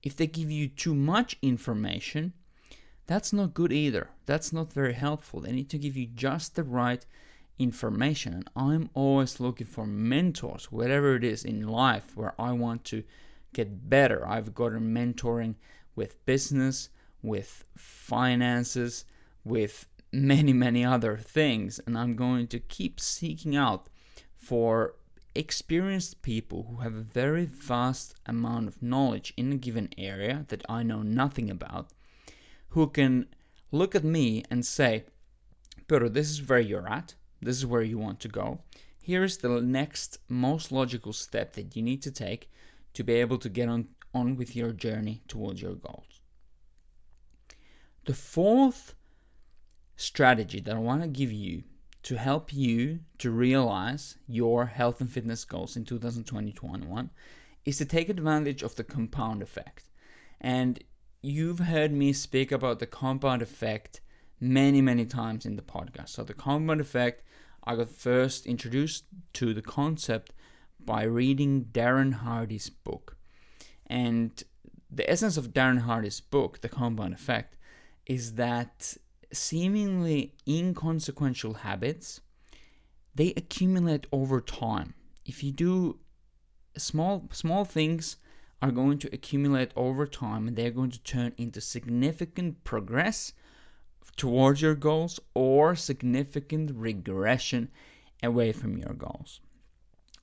If 0.02 0.16
they 0.16 0.26
give 0.26 0.50
you 0.50 0.70
too 0.70 0.96
much 0.96 1.36
information, 1.42 2.32
that's 3.06 3.34
not 3.34 3.54
good 3.54 3.74
either. 3.74 4.10
That's 4.26 4.54
not 4.54 4.72
very 4.72 4.94
helpful. 4.94 5.42
They 5.42 5.52
need 5.52 5.70
to 5.72 5.78
give 5.78 5.98
you 5.98 6.06
just 6.06 6.56
the 6.56 6.64
right 6.64 7.06
information. 7.60 8.36
And 8.36 8.50
I'm 8.56 8.90
always 8.94 9.42
looking 9.42 9.68
for 9.68 9.86
mentors, 9.86 10.72
whatever 10.72 11.14
it 11.18 11.26
is 11.26 11.44
in 11.44 11.68
life 11.68 12.16
where 12.16 12.36
I 12.40 12.54
want 12.54 12.86
to 12.86 13.04
get 13.54 13.90
better. 13.90 14.28
I've 14.28 14.54
gotten 14.54 14.94
mentoring 14.94 15.56
with 15.96 16.26
business, 16.26 16.90
with 17.22 17.66
finances, 17.78 19.06
with 19.44 19.88
many, 20.12 20.54
many 20.54 20.86
other 20.86 21.18
things. 21.18 21.80
And 21.86 21.98
I'm 21.98 22.16
going 22.16 22.48
to 22.48 22.60
keep 22.60 23.00
seeking 23.00 23.56
out 23.56 23.88
for 24.36 24.96
experienced 25.36 26.22
people 26.22 26.68
who 26.70 26.78
have 26.78 26.94
a 26.94 27.02
very 27.02 27.46
vast 27.46 28.16
amount 28.26 28.68
of 28.68 28.82
knowledge 28.82 29.34
in 29.36 29.52
a 29.52 29.58
given 29.58 29.90
area 29.98 30.46
that 30.50 30.64
I 30.70 30.84
know 30.84 31.02
nothing 31.02 31.50
about, 31.50 31.90
who 32.70 32.88
can 32.88 33.28
look 33.72 33.96
at 33.96 34.04
me 34.04 34.44
and 34.52 34.66
say, 34.66 35.06
Pero, 35.88 36.08
this 36.08 36.30
is 36.30 36.48
where 36.48 36.60
you're 36.60 36.88
at, 36.88 37.16
this 37.42 37.58
is 37.58 37.66
where 37.66 37.82
you 37.82 37.98
want 37.98 38.20
to 38.22 38.28
go. 38.28 38.60
Here's 39.02 39.38
the 39.38 39.62
next 39.62 40.20
most 40.30 40.72
logical 40.72 41.14
step 41.14 41.54
that 41.54 41.76
you 41.76 41.82
need 41.82 42.02
to 42.04 42.12
take 42.12 42.50
to 42.94 43.04
be 43.04 43.14
able 43.14 43.38
to 43.40 43.50
get 43.50 43.70
on, 43.70 43.88
on 44.14 44.36
with 44.36 44.56
your 44.56 44.72
journey 44.72 45.24
towards 45.28 45.62
your 45.62 45.76
goals. 45.76 46.22
The 48.06 48.14
fourth 48.14 48.96
strategy 49.96 50.60
that 50.60 50.76
I 50.76 50.80
want 50.80 51.02
to 51.02 51.08
give 51.08 51.32
you 51.32 51.64
to 52.04 52.18
help 52.18 52.54
you 52.54 53.00
to 53.18 53.32
realize 53.32 54.18
your 54.28 54.66
health 54.66 55.00
and 55.00 55.10
fitness 55.10 55.46
goals 55.46 55.78
in 55.78 55.86
2020-21 55.86 57.10
is 57.66 57.78
to 57.78 57.86
take 57.86 58.10
advantage 58.10 58.62
of 58.62 58.76
the 58.76 58.84
compound 58.84 59.42
effect. 59.42 59.86
And 60.42 60.84
you've 61.22 61.60
heard 61.60 61.94
me 61.94 62.12
speak 62.12 62.52
about 62.52 62.80
the 62.80 62.86
compound 62.86 63.42
effect 63.42 64.02
many, 64.42 64.82
many 64.82 65.06
times 65.06 65.46
in 65.46 65.56
the 65.56 65.62
podcast. 65.62 66.10
So 66.10 66.24
the 66.24 66.34
compound 66.34 66.82
effect, 66.82 67.24
I 67.64 67.78
got 67.78 67.90
first 67.90 68.46
introduced 68.46 69.06
to 69.34 69.54
the 69.54 69.62
concept 69.62 70.34
by 70.86 71.04
reading 71.04 71.66
Darren 71.72 72.14
Hardy's 72.14 72.70
book. 72.70 73.18
And 73.88 74.44
the 74.90 75.10
essence 75.10 75.38
of 75.38 75.54
Darren 75.54 75.82
Hardy's 75.82 76.20
book, 76.20 76.62
The 76.62 76.70
Compound 76.70 77.14
Effect, 77.14 77.58
is 78.06 78.34
that 78.34 78.98
seemingly 79.32 80.36
inconsequential 80.48 81.56
habits 81.56 82.22
they 83.16 83.34
accumulate 83.36 84.06
over 84.12 84.40
time 84.40 84.94
if 85.26 85.44
you 85.44 85.52
do 85.52 85.98
small 86.78 87.28
small 87.32 87.66
things 87.66 88.18
are 88.62 88.72
going 88.72 88.98
to 88.98 89.10
accumulate 89.14 89.72
over 89.76 90.06
time 90.06 90.48
and 90.48 90.56
they're 90.56 90.72
going 90.72 90.92
to 90.92 91.04
turn 91.04 91.34
into 91.38 91.60
significant 91.60 92.64
progress 92.64 93.34
towards 94.16 94.62
your 94.62 94.76
goals 94.76 95.20
or 95.34 95.76
significant 95.76 96.72
regression 96.74 97.70
away 98.22 98.52
from 98.52 98.78
your 98.78 98.94
goals 98.94 99.42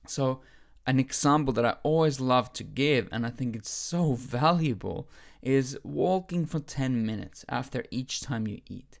so 0.05 0.41
an 0.87 0.99
example 0.99 1.53
that 1.53 1.65
I 1.65 1.75
always 1.83 2.19
love 2.19 2.51
to 2.53 2.63
give 2.63 3.07
and 3.11 3.25
I 3.25 3.29
think 3.29 3.55
it's 3.55 3.69
so 3.69 4.13
valuable 4.13 5.07
is 5.41 5.77
walking 5.83 6.45
for 6.45 6.59
10 6.59 7.05
minutes 7.05 7.45
after 7.49 7.83
each 7.91 8.21
time 8.21 8.47
you 8.47 8.61
eat 8.67 8.99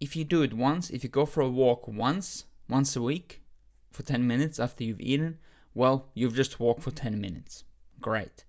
if 0.00 0.14
you 0.14 0.24
do 0.24 0.42
it 0.42 0.52
once, 0.52 0.90
if 0.90 1.02
you 1.02 1.10
go 1.10 1.24
for 1.24 1.40
a 1.40 1.48
walk 1.48 1.88
once, 1.88 2.44
once 2.68 2.96
a 2.96 3.02
week 3.02 3.42
for 3.90 4.02
10 4.02 4.26
minutes 4.26 4.58
after 4.58 4.84
you've 4.84 5.00
eaten, 5.00 5.38
well, 5.74 6.08
you've 6.14 6.34
just 6.34 6.60
walked 6.60 6.82
for 6.82 6.90
10 6.90 7.20
minutes. 7.20 7.64
Great. 8.00 8.44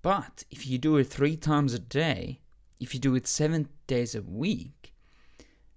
But 0.00 0.44
if 0.50 0.66
you 0.66 0.78
do 0.78 0.96
it 0.96 1.04
three 1.04 1.36
times 1.36 1.74
a 1.74 1.78
day, 1.78 2.40
if 2.80 2.94
you 2.94 3.00
do 3.00 3.14
it 3.14 3.26
seven 3.26 3.68
days 3.86 4.14
a 4.14 4.22
week, 4.22 4.81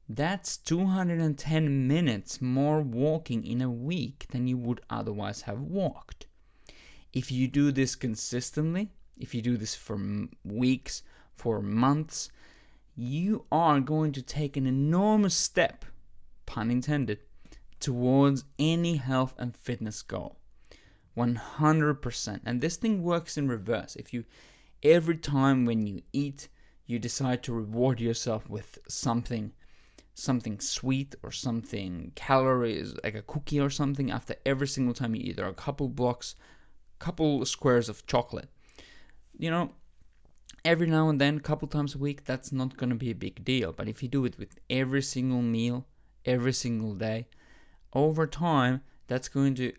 that's 0.07 0.57
210 0.57 1.87
minutes 1.87 2.41
more 2.41 2.81
walking 2.81 3.43
in 3.43 3.61
a 3.61 3.71
week 3.71 4.27
than 4.29 4.47
you 4.47 4.57
would 4.57 4.81
otherwise 4.89 5.41
have 5.41 5.59
walked. 5.59 6.27
If 7.11 7.31
you 7.31 7.47
do 7.47 7.71
this 7.71 7.95
consistently, 7.95 8.91
if 9.17 9.33
you 9.33 9.41
do 9.41 9.57
this 9.57 9.73
for 9.73 9.99
weeks, 10.43 11.01
for 11.33 11.61
months, 11.61 12.29
you 12.95 13.45
are 13.51 13.79
going 13.79 14.11
to 14.13 14.21
take 14.21 14.55
an 14.55 14.67
enormous 14.67 15.33
step, 15.33 15.85
pun 16.45 16.69
intended, 16.69 17.19
towards 17.79 18.45
any 18.59 18.97
health 18.97 19.33
and 19.37 19.55
fitness 19.55 20.01
goal. 20.01 20.37
100%. 21.17 22.41
And 22.45 22.61
this 22.61 22.75
thing 22.77 23.03
works 23.03 23.37
in 23.37 23.47
reverse. 23.47 23.95
If 23.95 24.13
you 24.13 24.25
every 24.83 25.17
time 25.17 25.65
when 25.65 25.87
you 25.87 26.01
eat, 26.13 26.47
you 26.85 26.99
decide 26.99 27.41
to 27.43 27.53
reward 27.53 27.99
yourself 27.99 28.49
with 28.49 28.77
something 28.87 29.51
something 30.15 30.59
sweet 30.59 31.13
or 31.21 31.31
something 31.31 32.11
calories 32.15 32.95
like 33.03 33.15
a 33.15 33.21
cookie 33.21 33.59
or 33.59 33.69
something 33.69 34.09
after 34.09 34.35
every 34.45 34.67
single 34.67 34.93
time 34.93 35.13
you 35.13 35.21
eat 35.23 35.39
or 35.39 35.47
a 35.47 35.53
couple 35.53 35.87
blocks 35.87 36.35
couple 36.97 37.45
squares 37.45 37.89
of 37.89 38.07
chocolate 38.07 38.49
you 39.37 39.51
know 39.51 39.71
every 40.65 40.87
now 40.87 41.07
and 41.07 41.21
then, 41.21 41.37
a 41.37 41.41
couple 41.41 41.67
times 41.67 41.95
a 41.95 41.99
week, 41.99 42.25
that's 42.25 42.51
not 42.51 42.75
going 42.75 42.89
to 42.89 42.95
be 42.95 43.11
a 43.11 43.15
big 43.15 43.45
deal. 43.45 43.71
But 43.71 43.87
if 43.87 44.01
you 44.01 44.09
do 44.09 44.25
it 44.25 44.37
with 44.37 44.59
every 44.69 45.03
single 45.03 45.41
meal, 45.41 45.85
every 46.25 46.53
single 46.53 46.95
day, 46.95 47.27
over 47.93 48.25
time, 48.25 48.81
that's 49.07 49.29
going 49.29 49.55
to 49.55 49.71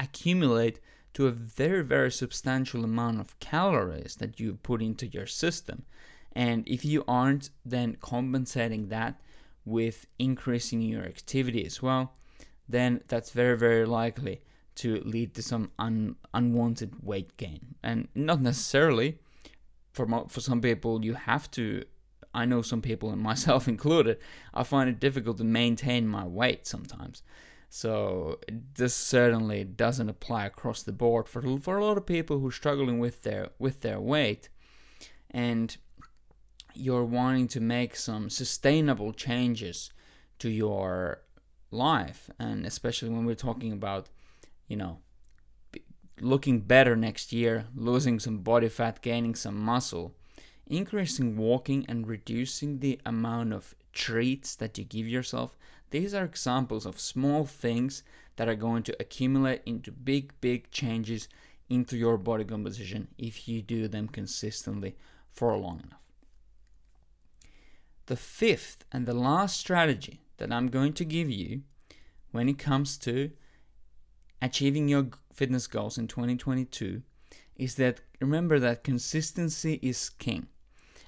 accumulate 0.00 0.80
to 1.14 1.28
a 1.28 1.30
very, 1.30 1.82
very 1.82 2.10
substantial 2.10 2.84
amount 2.84 3.20
of 3.20 3.38
calories 3.38 4.16
that 4.16 4.38
you 4.38 4.58
put 4.62 4.82
into 4.82 5.06
your 5.06 5.26
system. 5.26 5.84
And 6.38 6.62
if 6.68 6.84
you 6.84 7.02
aren't 7.08 7.50
then 7.64 7.96
compensating 8.00 8.90
that 8.90 9.20
with 9.64 10.06
increasing 10.20 10.80
your 10.80 11.02
activity 11.02 11.66
as 11.66 11.82
well, 11.82 12.14
then 12.68 13.02
that's 13.08 13.30
very, 13.30 13.58
very 13.58 13.84
likely 13.84 14.42
to 14.76 15.02
lead 15.04 15.34
to 15.34 15.42
some 15.42 15.72
un- 15.80 16.14
unwanted 16.32 17.02
weight 17.02 17.36
gain. 17.38 17.74
And 17.82 18.06
not 18.14 18.40
necessarily. 18.40 19.18
For 19.92 20.06
for 20.28 20.40
some 20.40 20.60
people 20.60 21.04
you 21.04 21.14
have 21.14 21.50
to 21.52 21.84
I 22.32 22.44
know 22.44 22.62
some 22.62 22.82
people 22.82 23.10
and 23.10 23.20
myself 23.32 23.66
included 23.66 24.18
I 24.54 24.62
find 24.62 24.88
it 24.88 25.00
difficult 25.00 25.38
to 25.38 25.44
maintain 25.44 26.06
my 26.06 26.24
weight 26.24 26.68
sometimes. 26.68 27.24
So 27.68 28.38
this 28.74 28.94
certainly 28.94 29.64
doesn't 29.64 30.08
apply 30.08 30.46
across 30.46 30.84
the 30.84 30.92
board 30.92 31.28
for 31.28 31.42
for 31.58 31.78
a 31.78 31.84
lot 31.84 31.96
of 31.98 32.06
people 32.06 32.38
who 32.38 32.46
are 32.46 32.62
struggling 32.62 33.00
with 33.00 33.24
their 33.24 33.48
with 33.58 33.80
their 33.80 33.98
weight. 33.98 34.50
And 35.32 35.76
you're 36.78 37.04
wanting 37.04 37.48
to 37.48 37.60
make 37.60 37.96
some 37.96 38.30
sustainable 38.30 39.12
changes 39.12 39.90
to 40.38 40.48
your 40.48 41.22
life 41.70 42.30
and 42.38 42.64
especially 42.64 43.10
when 43.10 43.26
we're 43.26 43.34
talking 43.34 43.72
about 43.72 44.08
you 44.68 44.76
know 44.76 44.98
looking 46.20 46.60
better 46.60 46.96
next 46.96 47.32
year, 47.32 47.66
losing 47.74 48.18
some 48.18 48.38
body 48.38 48.68
fat, 48.68 49.02
gaining 49.02 49.34
some 49.34 49.58
muscle, 49.58 50.14
increasing 50.66 51.36
walking 51.36 51.84
and 51.88 52.06
reducing 52.06 52.78
the 52.78 53.00
amount 53.06 53.52
of 53.52 53.74
treats 53.92 54.54
that 54.56 54.78
you 54.78 54.84
give 54.84 55.06
yourself. 55.06 55.56
These 55.90 56.14
are 56.14 56.24
examples 56.24 56.86
of 56.86 57.00
small 57.00 57.44
things 57.44 58.02
that 58.36 58.48
are 58.48 58.54
going 58.54 58.82
to 58.84 58.96
accumulate 59.00 59.62
into 59.64 59.90
big, 59.90 60.32
big 60.40 60.70
changes 60.70 61.28
into 61.68 61.96
your 61.96 62.18
body 62.18 62.44
composition 62.44 63.08
if 63.18 63.48
you 63.48 63.62
do 63.62 63.88
them 63.88 64.08
consistently 64.08 64.96
for 65.30 65.56
long 65.56 65.80
enough. 65.80 66.07
The 68.08 68.16
fifth 68.16 68.84
and 68.90 69.06
the 69.06 69.14
last 69.14 69.60
strategy 69.60 70.22
that 70.38 70.50
I'm 70.50 70.68
going 70.68 70.94
to 70.94 71.04
give 71.04 71.30
you 71.30 71.62
when 72.32 72.48
it 72.48 72.58
comes 72.58 72.96
to 72.98 73.30
achieving 74.40 74.88
your 74.88 75.08
fitness 75.32 75.66
goals 75.66 75.98
in 75.98 76.08
2022 76.08 77.02
is 77.56 77.74
that 77.74 78.00
remember 78.18 78.58
that 78.58 78.82
consistency 78.82 79.78
is 79.82 80.08
king. 80.08 80.46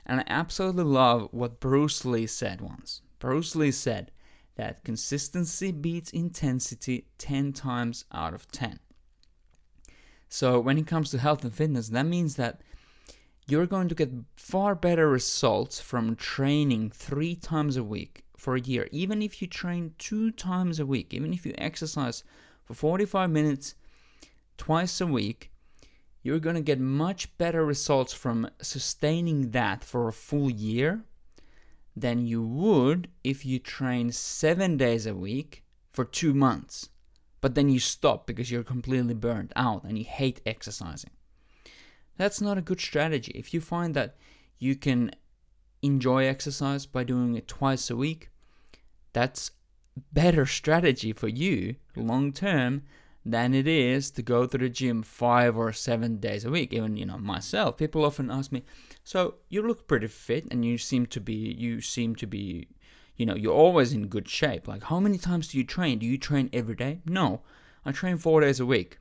And 0.05 0.21
I 0.21 0.25
absolutely 0.27 0.85
love 0.85 1.29
what 1.31 1.59
Bruce 1.59 2.05
Lee 2.05 2.27
said 2.27 2.61
once. 2.61 3.01
Bruce 3.19 3.57
Lee 3.57 3.71
said 3.71 4.11
that 4.57 4.85
consistency 4.85 5.73
beats 5.73 6.11
intensity 6.11 7.07
10 7.17 7.55
times 7.55 8.05
out 8.13 8.35
of 8.35 8.51
10. 8.53 8.79
So 10.29 10.61
when 10.61 10.77
it 10.77 10.87
comes 10.87 11.11
to 11.11 11.19
health 11.19 11.45
and 11.45 11.55
fitness, 11.55 11.89
that 11.89 12.07
means 12.07 12.37
that 12.37 12.61
you're 13.47 13.67
going 13.67 13.89
to 13.89 13.95
get 13.95 14.13
far 14.37 14.75
better 14.75 15.09
results 15.09 15.81
from 15.81 16.17
training 16.17 16.91
three 16.91 17.35
times 17.35 17.77
a 17.77 17.85
week 17.85 18.25
for 18.37 18.57
a 18.57 18.61
year. 18.61 18.89
Even 18.91 19.23
if 19.23 19.43
you 19.43 19.49
train 19.49 19.95
two 19.99 20.31
times 20.31 20.81
a 20.81 20.87
week, 20.87 21.13
even 21.13 21.33
if 21.33 21.45
you 21.45 21.55
exercise 21.59 22.25
for 22.65 22.75
45 22.75 23.31
minutes 23.31 23.75
twice 24.57 25.01
a 25.01 25.07
week, 25.07 25.51
you're 26.23 26.39
going 26.39 26.57
to 26.57 26.63
get 26.63 26.79
much 26.79 27.37
better 27.39 27.65
results 27.65 28.13
from 28.13 28.51
sustaining 28.61 29.51
that 29.51 29.83
for 29.83 30.09
a 30.09 30.13
full 30.13 30.51
year 30.51 31.05
than 31.97 32.27
you 32.27 32.43
would 32.43 33.09
if 33.25 33.45
you 33.45 33.59
train 33.59 34.13
seven 34.13 34.77
days 34.77 35.07
a 35.07 35.15
week 35.15 35.65
for 35.93 36.05
two 36.05 36.35
months. 36.35 36.89
But 37.41 37.55
then 37.55 37.69
you 37.71 37.81
stop 37.81 38.27
because 38.27 38.51
you're 38.51 38.63
completely 38.63 39.15
burned 39.15 39.53
out 39.57 39.85
and 39.85 39.99
you 39.99 40.05
hate 40.05 40.41
exercising. 40.45 41.11
That's 42.21 42.43
not 42.43 42.59
a 42.59 42.61
good 42.61 42.83
strategy. 42.83 43.33
If 43.35 43.55
you 43.55 43.63
find 43.63 43.95
that 43.95 44.15
you 44.59 44.77
can 44.77 45.13
enjoy 45.81 46.27
exercise 46.27 46.85
by 46.85 47.03
doing 47.03 47.35
it 47.35 47.49
twice 47.49 47.89
a 47.89 47.97
week, 47.97 48.29
that's 49.15 49.53
better 50.13 50.45
strategy 50.45 51.15
for 51.15 51.29
you 51.29 51.77
long 51.97 52.35
term 52.35 52.83
than 53.25 53.55
it 53.55 53.67
is 53.67 54.11
to 54.11 54.23
go 54.23 54.45
to 54.45 54.59
the 54.59 54.69
gym 54.69 55.03
five 55.03 55.57
or 55.57 55.73
seven 55.73 56.19
days 56.19 56.45
a 56.45 56.51
week. 56.51 56.75
Even 56.75 56.99
you 56.99 57.07
know 57.07 57.17
myself, 57.17 57.79
people 57.79 58.05
often 58.05 58.31
ask 58.31 58.53
me, 58.53 58.65
"So 59.03 59.37
you 59.49 59.63
look 59.63 59.89
pretty 59.89 60.09
fit, 60.09 60.47
and 60.51 60.63
you 60.63 60.77
seem 60.77 61.07
to 61.07 61.21
be 61.23 61.57
you 61.59 61.81
seem 61.81 62.15
to 62.17 62.27
be, 62.27 62.69
you 63.17 63.25
know, 63.25 63.35
you're 63.35 63.63
always 63.65 63.95
in 63.95 64.09
good 64.09 64.29
shape. 64.29 64.69
Like 64.69 64.83
how 64.83 65.01
many 65.01 65.17
times 65.17 65.49
do 65.49 65.57
you 65.57 65.65
train? 65.65 65.99
Do 65.99 66.05
you 66.05 66.19
train 66.19 66.51
every 66.53 66.77
day? 66.77 67.01
No, 67.07 67.41
I 67.83 67.93
train 67.93 68.19
four 68.19 68.43
days 68.43 68.61
a 68.61 68.67
week, 68.67 68.99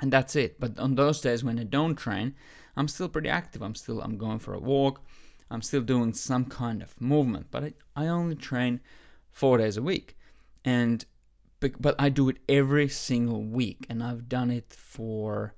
and 0.00 0.12
that's 0.12 0.36
it. 0.36 0.60
But 0.60 0.78
on 0.78 0.94
those 0.94 1.20
days 1.20 1.42
when 1.42 1.58
I 1.58 1.64
don't 1.64 1.96
train, 1.96 2.34
I'm 2.76 2.88
still 2.88 3.08
pretty 3.08 3.28
active. 3.28 3.62
I'm 3.62 3.74
still 3.74 4.00
I'm 4.00 4.18
going 4.18 4.38
for 4.38 4.54
a 4.54 4.60
walk. 4.60 5.02
I'm 5.50 5.62
still 5.62 5.82
doing 5.82 6.12
some 6.12 6.44
kind 6.46 6.82
of 6.82 7.00
movement, 7.00 7.46
but 7.50 7.64
I, 7.64 7.72
I 7.94 8.06
only 8.08 8.34
train 8.34 8.80
four 9.30 9.58
days 9.58 9.76
a 9.76 9.82
week, 9.82 10.16
and 10.64 11.04
but 11.80 11.94
I 11.98 12.08
do 12.08 12.28
it 12.28 12.38
every 12.48 12.88
single 12.88 13.42
week, 13.42 13.86
and 13.88 14.02
I've 14.02 14.28
done 14.28 14.50
it 14.50 14.72
for 14.72 15.54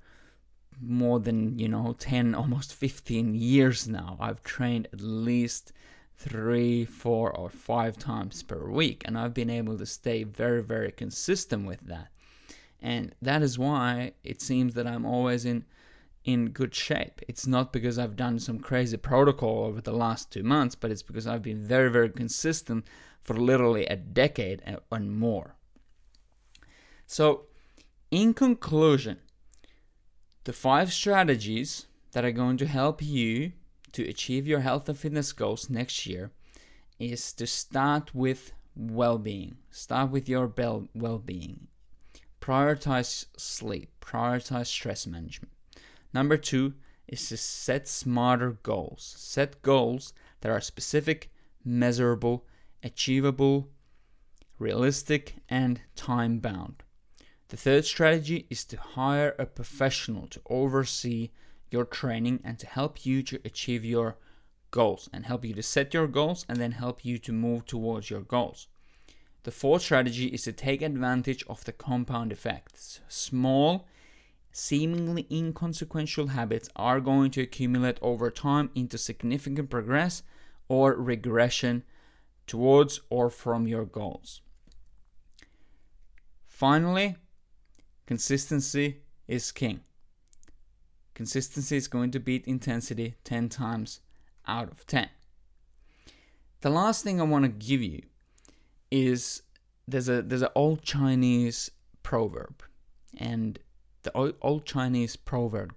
more 0.81 1.19
than 1.19 1.59
you 1.59 1.67
know 1.67 1.95
10 1.99 2.35
almost 2.41 2.73
15 2.73 3.35
years 3.35 3.87
now 3.87 4.17
i've 4.19 4.41
trained 4.43 4.87
at 4.93 5.01
least 5.01 5.73
three 6.15 6.85
four 6.85 7.31
or 7.35 7.49
five 7.49 7.97
times 7.97 8.43
per 8.43 8.69
week 8.69 9.03
and 9.05 9.17
i've 9.17 9.33
been 9.33 9.49
able 9.49 9.77
to 9.77 9.85
stay 9.85 10.23
very 10.23 10.63
very 10.63 10.91
consistent 10.91 11.65
with 11.65 11.81
that 11.81 12.09
and 12.81 13.13
that 13.21 13.41
is 13.41 13.59
why 13.59 14.11
it 14.23 14.41
seems 14.41 14.73
that 14.73 14.87
i'm 14.87 15.05
always 15.05 15.45
in 15.45 15.65
in 16.25 16.49
good 16.49 16.75
shape 16.75 17.21
it's 17.27 17.47
not 17.47 17.71
because 17.73 17.97
i've 17.97 18.15
done 18.15 18.37
some 18.39 18.59
crazy 18.59 18.97
protocol 18.97 19.65
over 19.65 19.81
the 19.81 19.93
last 19.93 20.31
two 20.31 20.43
months 20.43 20.75
but 20.75 20.91
it's 20.91 21.03
because 21.03 21.27
i've 21.27 21.41
been 21.41 21.63
very 21.63 21.89
very 21.89 22.09
consistent 22.09 22.85
for 23.23 23.33
literally 23.33 23.85
a 23.85 23.95
decade 23.95 24.61
and 24.91 25.19
more 25.19 25.55
so, 27.11 27.45
in 28.11 28.35
conclusion, 28.35 29.17
the 30.43 30.53
five 30.53 30.93
strategies 30.93 31.87
that 32.11 32.23
are 32.23 32.31
going 32.31 32.57
to 32.57 32.67
help 32.67 33.01
you 33.01 33.53
to 33.93 34.07
achieve 34.07 34.45
your 34.45 34.59
health 34.59 34.87
and 34.87 34.95
fitness 34.95 35.31
goals 35.31 35.71
next 35.71 36.05
year 36.05 36.29
is 36.99 37.33
to 37.33 37.47
start 37.47 38.13
with 38.13 38.51
well-being. 38.75 39.57
Start 39.71 40.11
with 40.11 40.29
your 40.29 40.53
well-being. 40.93 41.67
Prioritize 42.41 43.25
sleep, 43.37 43.91
prioritize 44.01 44.67
stress 44.67 45.05
management. 45.05 45.51
Number 46.13 46.37
2 46.37 46.73
is 47.07 47.27
to 47.29 47.37
set 47.37 47.87
smarter 47.87 48.57
goals. 48.63 49.13
Set 49.17 49.61
goals 49.61 50.13
that 50.41 50.51
are 50.51 50.61
specific, 50.61 51.31
measurable, 51.63 52.45
achievable, 52.83 53.69
realistic, 54.57 55.35
and 55.49 55.81
time 55.95 56.39
bound. 56.39 56.83
The 57.49 57.57
third 57.57 57.85
strategy 57.85 58.45
is 58.49 58.63
to 58.65 58.77
hire 58.77 59.35
a 59.39 59.45
professional 59.45 60.27
to 60.27 60.41
oversee 60.49 61.31
your 61.71 61.85
training 61.85 62.41
and 62.43 62.59
to 62.59 62.67
help 62.67 63.05
you 63.05 63.23
to 63.23 63.39
achieve 63.43 63.83
your 63.83 64.17
goals 64.71 65.09
and 65.11 65.25
help 65.25 65.43
you 65.43 65.53
to 65.55 65.63
set 65.63 65.93
your 65.93 66.07
goals 66.07 66.45
and 66.47 66.59
then 66.59 66.73
help 66.73 67.03
you 67.03 67.17
to 67.17 67.33
move 67.33 67.65
towards 67.65 68.09
your 68.09 68.21
goals. 68.21 68.67
The 69.49 69.55
fourth 69.55 69.81
strategy 69.81 70.27
is 70.27 70.43
to 70.43 70.51
take 70.51 70.83
advantage 70.83 71.43
of 71.49 71.63
the 71.63 71.71
compound 71.71 72.31
effects. 72.31 72.99
Small, 73.07 73.87
seemingly 74.51 75.25
inconsequential 75.31 76.27
habits 76.27 76.69
are 76.75 76.99
going 76.99 77.31
to 77.31 77.41
accumulate 77.41 77.97
over 77.99 78.29
time 78.29 78.69
into 78.75 78.99
significant 78.99 79.71
progress 79.71 80.21
or 80.67 80.93
regression 80.93 81.81
towards 82.45 83.01
or 83.09 83.31
from 83.31 83.67
your 83.67 83.85
goals. 83.85 84.41
Finally, 86.45 87.15
Consistency 88.05 89.01
is 89.27 89.51
king. 89.51 89.79
Consistency 91.15 91.75
is 91.75 91.87
going 91.87 92.11
to 92.11 92.19
beat 92.19 92.45
intensity 92.45 93.15
10 93.23 93.49
times 93.49 94.01
out 94.47 94.69
of 94.71 94.85
10. 94.85 95.09
The 96.61 96.69
last 96.69 97.03
thing 97.03 97.19
I 97.19 97.23
want 97.23 97.45
to 97.45 97.49
give 97.49 97.81
you 97.81 98.03
is 98.91 99.43
there's 99.91 100.09
a 100.09 100.21
there's 100.21 100.41
an 100.41 100.49
old 100.55 100.81
Chinese 100.81 101.71
proverb 102.03 102.63
and 103.17 103.59
the 104.03 104.11
old, 104.15 104.35
old 104.41 104.65
Chinese 104.65 105.15
proverb 105.15 105.73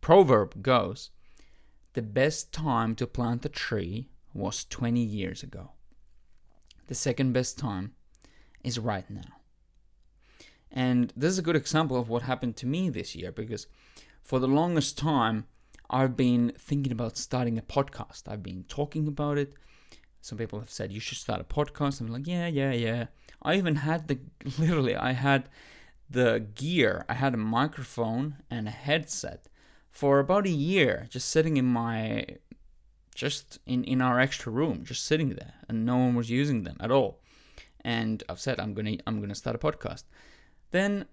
proverb 0.00 0.62
goes 0.62 1.10
the 1.94 2.02
best 2.02 2.52
time 2.52 2.94
to 2.94 3.06
plant 3.06 3.44
a 3.44 3.48
tree 3.48 4.08
was 4.32 4.64
20 4.64 5.00
years 5.00 5.42
ago. 5.42 5.72
The 6.86 6.94
second 6.94 7.32
best 7.32 7.58
time 7.58 7.92
is 8.62 8.78
right 8.78 9.08
now. 9.10 9.40
And 10.70 11.12
this 11.16 11.32
is 11.32 11.38
a 11.38 11.42
good 11.42 11.56
example 11.56 11.96
of 11.96 12.08
what 12.08 12.22
happened 12.22 12.56
to 12.58 12.66
me 12.66 12.88
this 12.88 13.16
year 13.16 13.32
because 13.32 13.66
for 14.22 14.38
the 14.38 14.46
longest 14.46 14.98
time, 14.98 15.46
I've 15.90 16.16
been 16.16 16.52
thinking 16.58 16.92
about 16.92 17.16
starting 17.16 17.58
a 17.58 17.62
podcast. 17.62 18.28
I've 18.28 18.42
been 18.42 18.64
talking 18.68 19.08
about 19.08 19.38
it. 19.38 19.54
Some 20.20 20.38
people 20.38 20.58
have 20.60 20.70
said 20.70 20.92
you 20.92 21.00
should 21.00 21.18
start 21.18 21.40
a 21.40 21.44
podcast. 21.44 22.00
I'm 22.00 22.08
like, 22.08 22.26
yeah, 22.26 22.46
yeah, 22.46 22.72
yeah. 22.72 23.06
I 23.42 23.54
even 23.56 23.76
had 23.76 24.08
the 24.08 24.18
literally, 24.58 24.96
I 24.96 25.12
had 25.12 25.48
the 26.10 26.46
gear. 26.54 27.04
I 27.08 27.14
had 27.14 27.34
a 27.34 27.38
microphone 27.38 28.36
and 28.50 28.68
a 28.68 28.72
headset 28.72 29.48
for 29.90 30.18
about 30.18 30.46
a 30.46 30.50
year, 30.50 31.06
just 31.10 31.28
sitting 31.28 31.56
in 31.56 31.64
my, 31.64 32.26
just 33.14 33.58
in 33.66 33.84
in 33.84 34.00
our 34.00 34.20
extra 34.20 34.52
room, 34.52 34.84
just 34.84 35.04
sitting 35.04 35.30
there, 35.30 35.54
and 35.68 35.84
no 35.86 35.96
one 35.96 36.14
was 36.14 36.30
using 36.30 36.62
them 36.62 36.76
at 36.80 36.90
all. 36.90 37.20
And 37.82 38.22
I've 38.28 38.40
said 38.40 38.60
I'm 38.60 38.74
gonna 38.74 38.96
I'm 39.06 39.20
gonna 39.20 39.34
start 39.34 39.56
a 39.56 39.58
podcast. 39.58 40.04
Then 40.70 41.06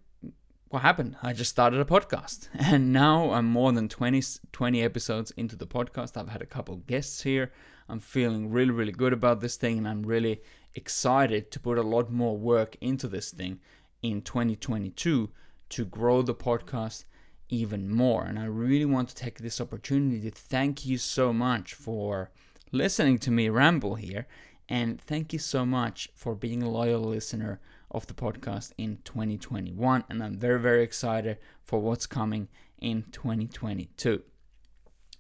what 0.70 0.82
happened? 0.82 1.16
I 1.22 1.34
just 1.34 1.52
started 1.52 1.80
a 1.80 1.86
podcast. 1.86 2.50
And 2.60 2.92
now 2.92 3.32
I'm 3.32 3.46
more 3.46 3.72
than 3.72 3.88
20, 3.88 4.22
20 4.52 4.82
episodes 4.82 5.32
into 5.32 5.56
the 5.56 5.68
podcast. 5.68 6.18
I've 6.18 6.30
had 6.30 6.42
a 6.42 6.48
couple 6.48 6.78
guests 6.78 7.22
here. 7.22 7.52
I'm 7.88 8.00
feeling 8.00 8.50
really, 8.50 8.72
really 8.72 8.92
good 8.92 9.14
about 9.14 9.42
this 9.42 9.58
thing. 9.58 9.78
And 9.78 9.88
I'm 9.88 10.04
really 10.04 10.42
excited 10.74 11.52
to 11.52 11.60
put 11.60 11.78
a 11.78 11.84
lot 11.84 12.12
more 12.12 12.38
work 12.38 12.76
into 12.82 13.08
this 13.08 13.32
thing 13.32 13.60
in 14.02 14.22
2022 14.22 15.30
to 15.70 15.86
grow 15.86 16.22
the 16.22 16.36
podcast 16.36 17.06
even 17.50 17.90
more. 17.90 18.24
And 18.26 18.40
I 18.40 18.46
really 18.46 18.86
want 18.86 19.10
to 19.10 19.16
take 19.16 19.40
this 19.40 19.62
opportunity 19.62 20.30
to 20.30 20.32
thank 20.32 20.86
you 20.86 20.98
so 20.98 21.32
much 21.32 21.74
for 21.74 22.32
listening 22.72 23.20
to 23.20 23.32
me 23.32 23.50
ramble 23.50 23.96
here. 23.96 24.28
And 24.68 25.00
thank 25.00 25.32
you 25.32 25.40
so 25.40 25.66
much 25.66 26.10
for 26.16 26.36
being 26.36 26.64
a 26.64 26.70
loyal 26.70 27.02
listener 27.02 27.60
of 27.92 28.08
the 28.08 28.14
podcast 28.14 28.72
in 28.78 29.00
2021. 29.04 30.04
And 30.10 30.24
I'm 30.24 30.38
very, 30.38 30.60
very 30.60 30.84
excited 30.84 31.38
for 31.64 31.80
what's 31.80 32.08
coming 32.08 32.48
in 32.80 33.04
2022. 33.12 34.22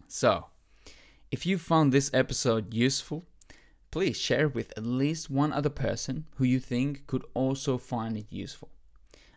So, 0.07 0.47
if 1.31 1.45
you 1.45 1.57
found 1.57 1.91
this 1.91 2.11
episode 2.13 2.73
useful, 2.73 3.25
please 3.91 4.17
share 4.17 4.47
it 4.47 4.55
with 4.55 4.73
at 4.77 4.85
least 4.85 5.29
one 5.29 5.53
other 5.53 5.69
person 5.69 6.25
who 6.35 6.43
you 6.43 6.59
think 6.59 7.07
could 7.07 7.25
also 7.33 7.77
find 7.77 8.17
it 8.17 8.27
useful. 8.29 8.69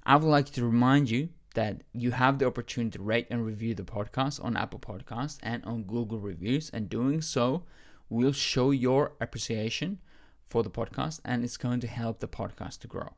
I 0.05 0.17
would 0.17 0.29
like 0.29 0.51
to 0.53 0.65
remind 0.65 1.11
you 1.11 1.31
that 1.55 1.83
you 1.93 2.11
have 2.13 2.39
the 2.39 2.47
opportunity 2.47 2.99
to 2.99 3.03
rate 3.03 3.27
and 3.31 3.45
review 3.45 3.75
the 3.75 3.83
podcast 3.83 4.45
on 4.45 4.57
Apple 4.57 4.79
Podcasts 4.79 5.39
and 5.43 5.65
on 5.65 5.83
Google 5.85 6.19
Reviews, 6.19 6.71
and 6.71 6.89
doing 6.89 7.21
so 7.21 7.65
will 8.09 8.33
show 8.33 8.71
your 8.71 9.13
appreciation 9.21 9.99
for 10.49 10.63
the 10.63 10.71
podcast 10.71 11.21
and 11.25 11.45
it's 11.45 11.57
going 11.57 11.81
to 11.81 11.87
help 11.87 12.21
the 12.21 12.29
podcast 12.29 12.81
to 12.81 12.89
grow. 12.89 13.15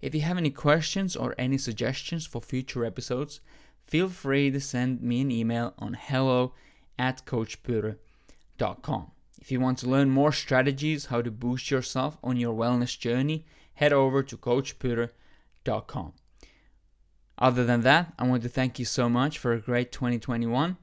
If 0.00 0.14
you 0.14 0.20
have 0.20 0.38
any 0.38 0.50
questions 0.50 1.16
or 1.16 1.34
any 1.38 1.58
suggestions 1.58 2.26
for 2.26 2.40
future 2.40 2.84
episodes, 2.84 3.40
feel 3.82 4.08
free 4.08 4.50
to 4.50 4.60
send 4.60 5.02
me 5.02 5.22
an 5.22 5.30
email 5.30 5.74
on 5.78 5.94
hello 5.94 6.52
at 6.98 7.24
coachpure.com. 7.26 9.10
If 9.40 9.52
you 9.52 9.60
want 9.60 9.78
to 9.78 9.88
learn 9.88 10.10
more 10.10 10.32
strategies 10.32 11.06
how 11.06 11.22
to 11.22 11.30
boost 11.30 11.70
yourself 11.70 12.18
on 12.22 12.36
your 12.36 12.54
wellness 12.54 12.98
journey, 12.98 13.46
head 13.74 13.92
over 13.92 14.22
to 14.22 14.36
coachpure.com. 14.36 16.12
Other 17.38 17.64
than 17.64 17.82
that, 17.82 18.12
I 18.18 18.26
want 18.26 18.42
to 18.42 18.48
thank 18.48 18.78
you 18.78 18.84
so 18.84 19.08
much 19.08 19.38
for 19.38 19.52
a 19.52 19.60
great 19.60 19.92
2021 19.92 20.76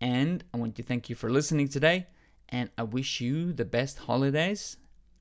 and 0.00 0.44
I 0.52 0.56
want 0.56 0.76
to 0.76 0.82
thank 0.82 1.08
you 1.08 1.16
for 1.16 1.30
listening 1.30 1.68
today 1.68 2.06
and 2.48 2.70
I 2.76 2.82
wish 2.82 3.20
you 3.20 3.52
the 3.52 3.64
best 3.64 3.98
holidays 4.00 4.76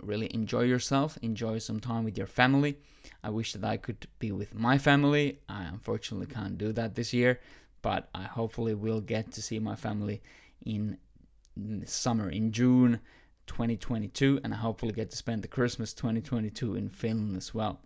really 0.05 0.33
enjoy 0.33 0.61
yourself, 0.61 1.17
enjoy 1.21 1.59
some 1.59 1.79
time 1.79 2.03
with 2.03 2.17
your 2.17 2.27
family. 2.27 2.77
I 3.23 3.29
wish 3.29 3.53
that 3.53 3.63
I 3.63 3.77
could 3.77 4.07
be 4.19 4.31
with 4.31 4.55
my 4.55 4.77
family. 4.77 5.39
I 5.49 5.63
unfortunately 5.63 6.27
can't 6.27 6.57
do 6.57 6.71
that 6.73 6.95
this 6.95 7.13
year, 7.13 7.39
but 7.81 8.09
I 8.13 8.23
hopefully 8.23 8.73
will 8.73 9.01
get 9.01 9.31
to 9.33 9.41
see 9.41 9.59
my 9.59 9.75
family 9.75 10.21
in 10.65 10.97
summer, 11.85 12.29
in 12.29 12.51
June 12.51 12.99
2022, 13.47 14.41
and 14.43 14.53
I 14.53 14.57
hopefully 14.57 14.93
get 14.93 15.11
to 15.11 15.17
spend 15.17 15.41
the 15.41 15.47
Christmas 15.47 15.93
2022 15.93 16.75
in 16.75 16.89
Finland 16.89 17.37
as 17.37 17.53
well. 17.53 17.81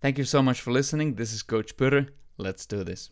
Thank 0.00 0.18
you 0.18 0.24
so 0.24 0.42
much 0.42 0.60
for 0.60 0.72
listening. 0.72 1.14
This 1.14 1.32
is 1.32 1.42
Coach 1.42 1.76
Purre. 1.76 2.08
Let's 2.38 2.66
do 2.66 2.84
this. 2.84 3.10